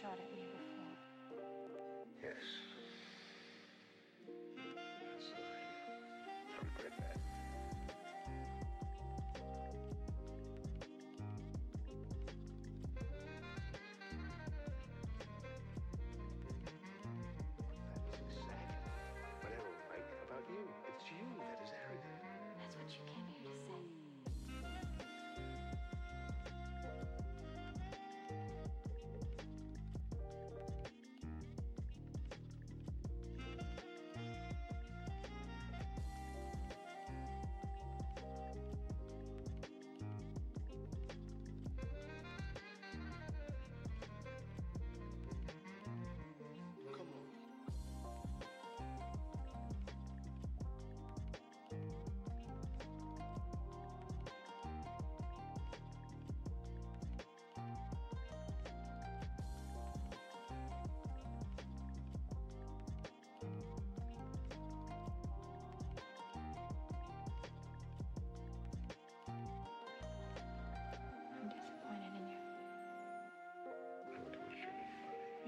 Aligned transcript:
shot 0.00 0.16
at 0.18 0.32
me 0.32 0.44
before. 0.48 0.96
Yes. 2.22 2.44
That's 5.04 5.32
I 6.48 6.64
regret 6.64 6.92
that. 6.98 7.21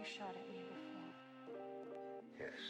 You 0.05 0.11
shot 0.19 0.37
at 0.37 0.49
me 0.53 0.61
before. 0.69 1.57
Yes. 2.39 2.61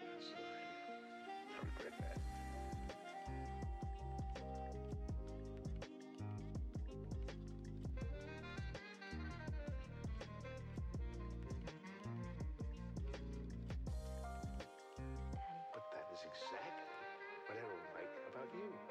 I'm 0.00 0.20
sorry. 0.24 0.64
But 15.74 15.84
that 15.92 16.06
is 16.14 16.24
exactly 16.24 16.88
what 17.44 17.56
I 17.58 17.60
don't 17.60 17.92
like 17.92 18.12
about 18.32 18.48
you. 18.54 18.87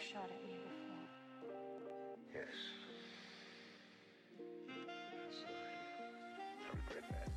shot 0.00 0.30
at 0.30 0.42
me 0.48 0.56
before. 0.64 1.04
Yes. 2.34 2.56
I'm. 6.70 7.29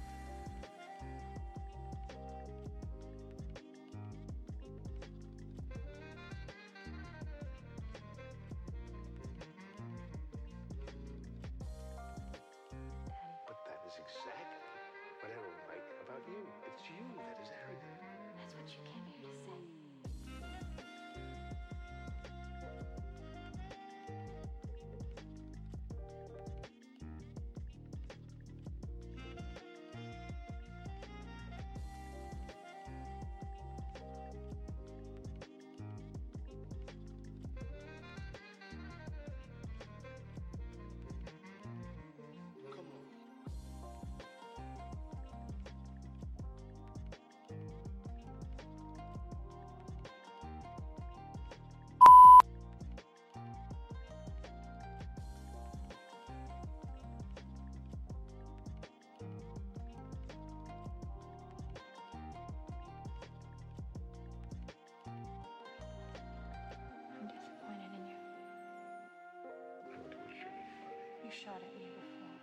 shot 71.34 71.56
at 71.56 71.74
me 71.80 71.88
before. 71.98 72.38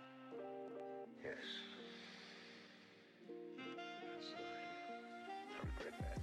Yes. 1.23 1.35
I'm 3.29 4.21
sorry. 4.21 4.67
I 5.49 5.65
regret 5.65 5.95
that. 6.01 6.20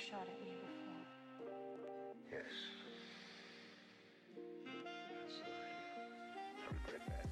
shot 0.00 0.22
at 0.22 0.40
me 0.40 0.52
before. 0.56 1.04
Yes. 2.32 2.52
I 6.56 6.72
regret 6.72 7.04
that. 7.08 7.26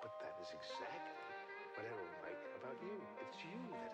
But 0.00 0.12
that 0.20 0.34
is 0.40 0.48
exactly 0.48 1.12
what 1.76 1.84
I 1.84 1.92
don't 1.92 2.16
like 2.24 2.40
about 2.56 2.78
you. 2.80 2.96
It's 3.20 3.36
you 3.44 3.60
that 3.76 3.89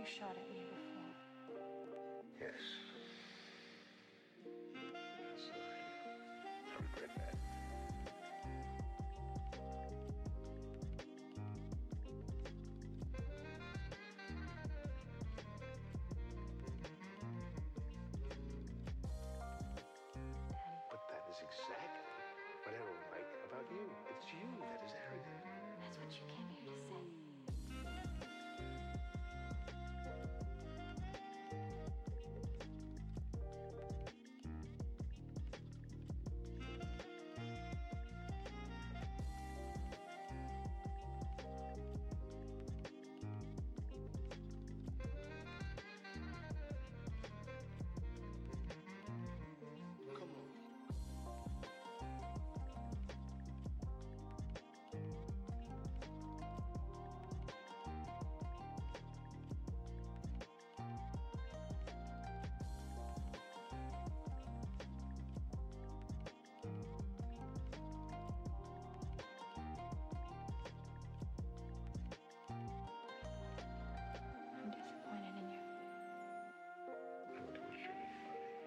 You 0.00 0.06
shot 0.06 0.34
it. 0.34 0.49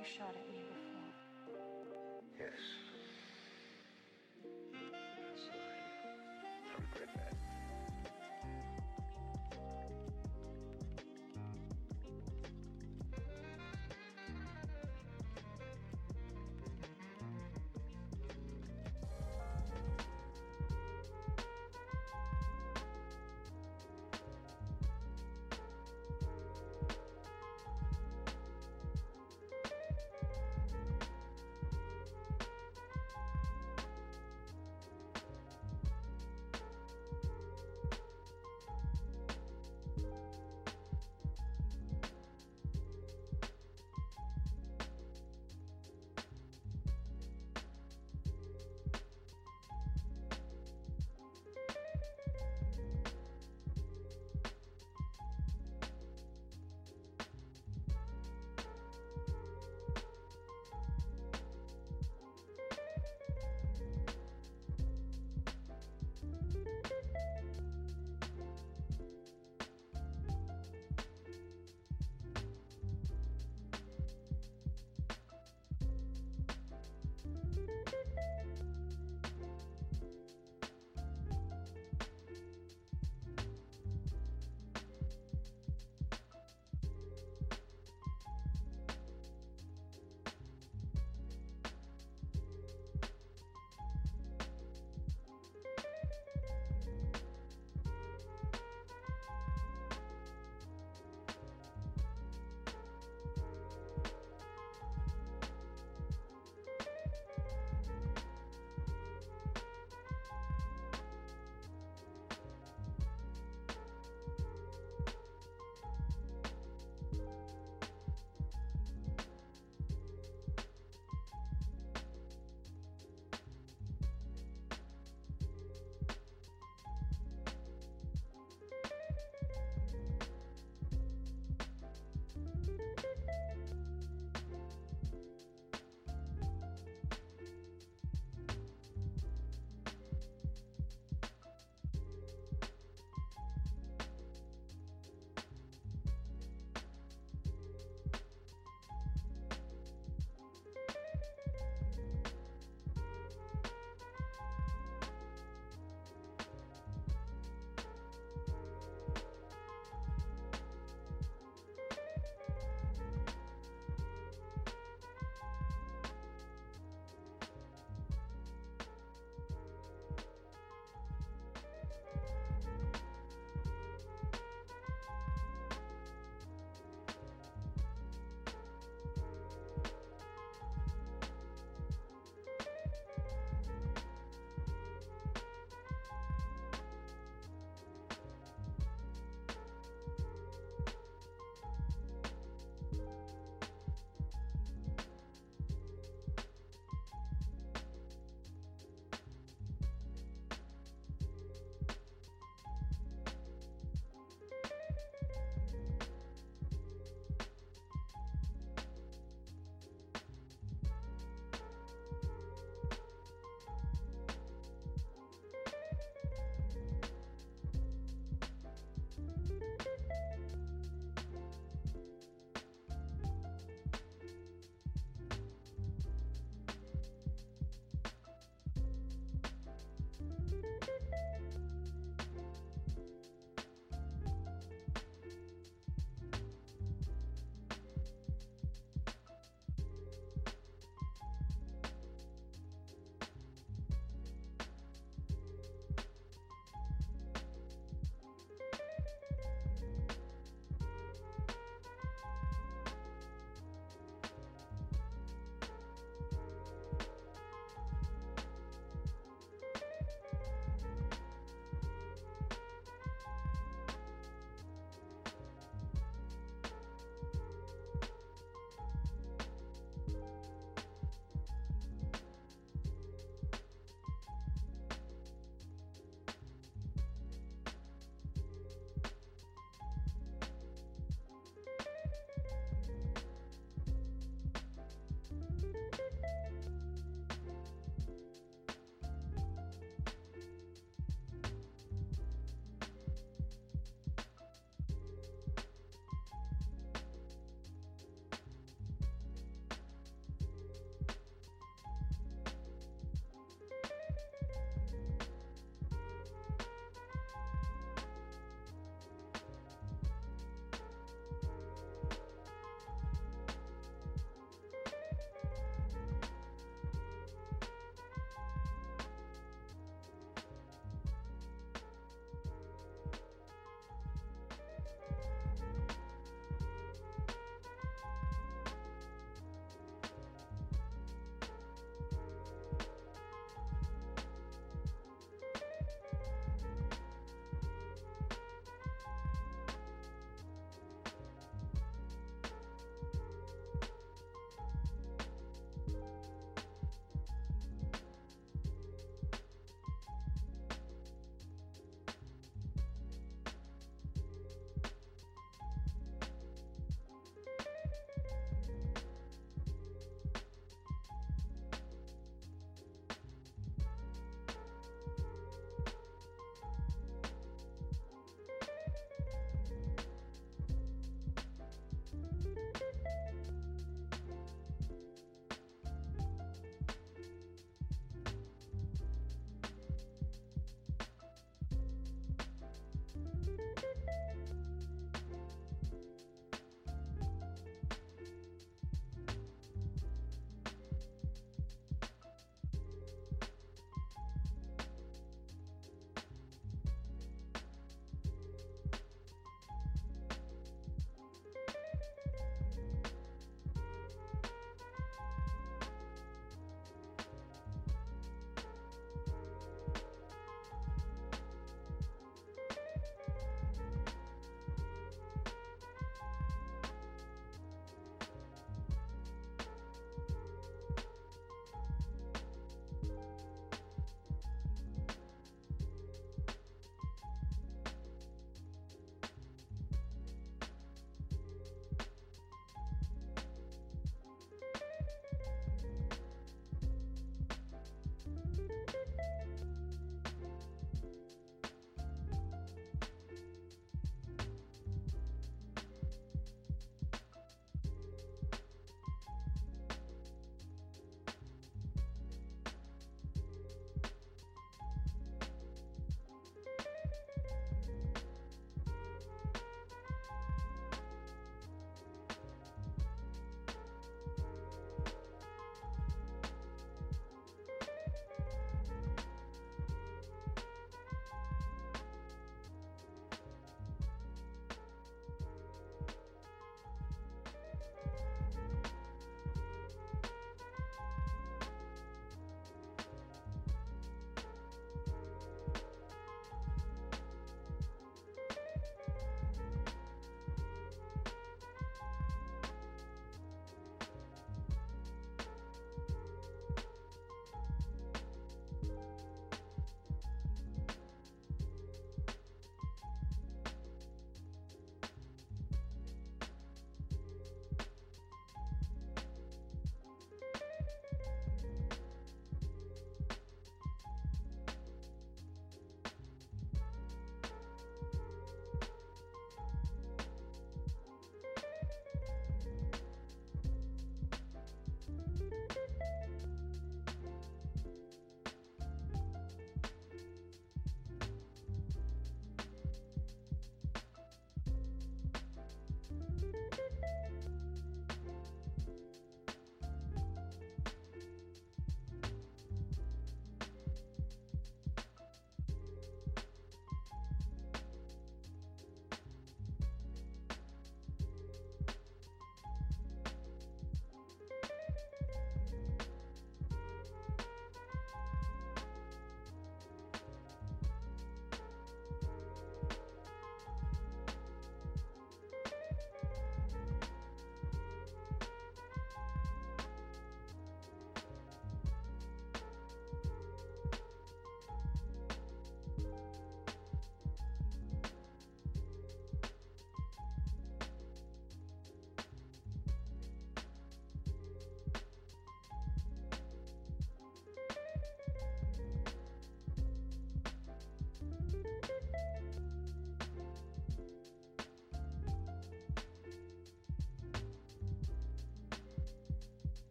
You 0.00 0.06
shot 0.06 0.34
it. 0.34 0.49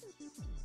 Daddy. 0.00 0.59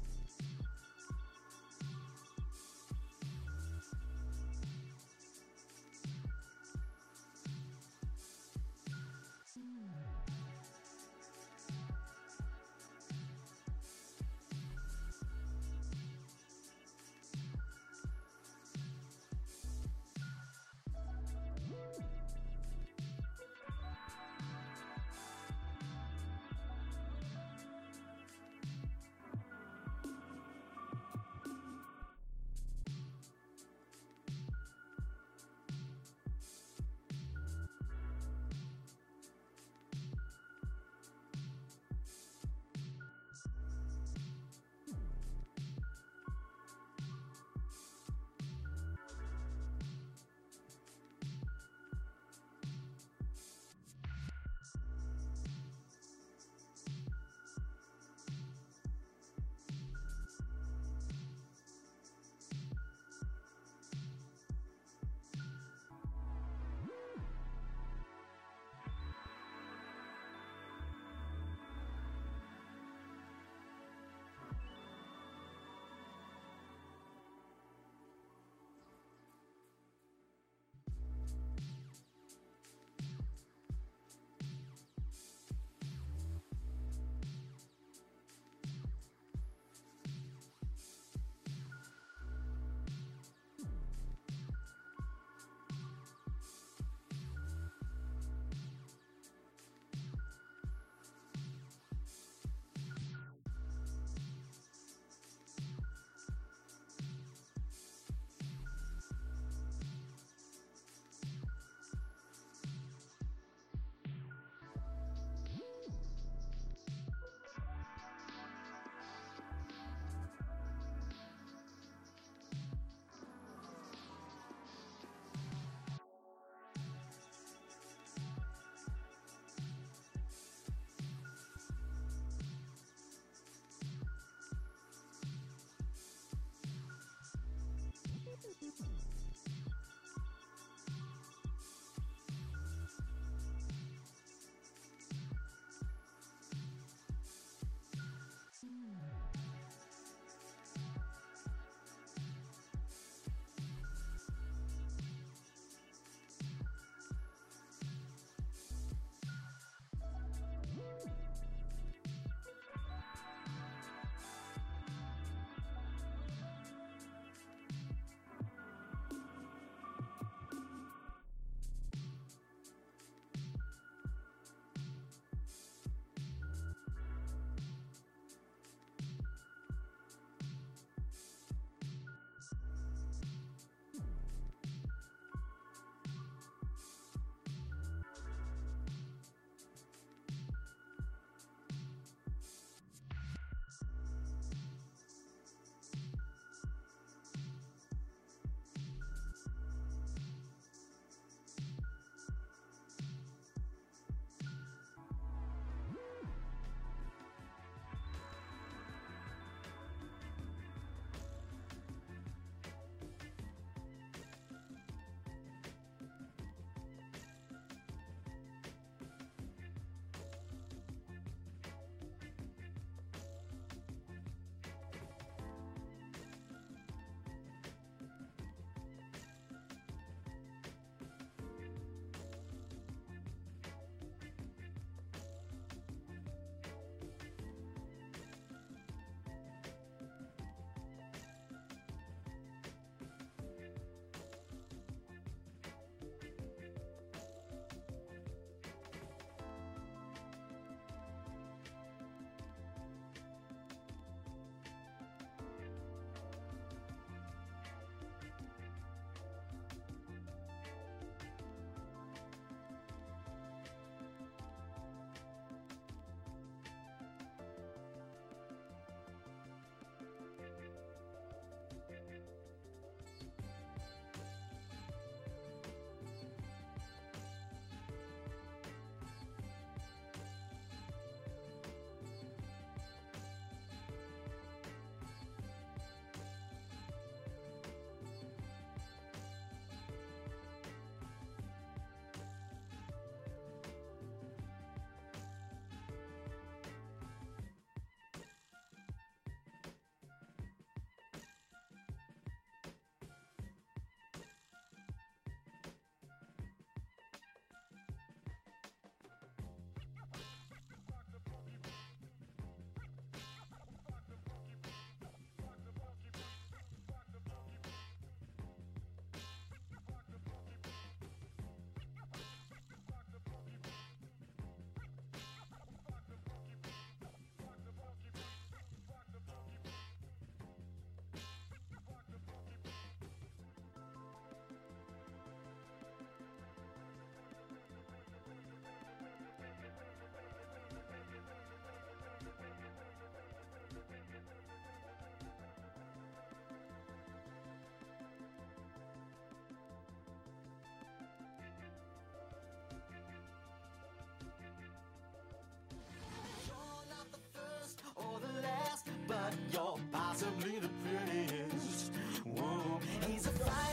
He's 363.15 363.27
a 363.27 363.29
fire. 363.29 363.64